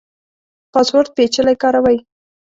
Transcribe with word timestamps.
پاسورډ 0.71 1.07
پیچلی 1.15 1.55
کاروئ؟ 1.61 1.97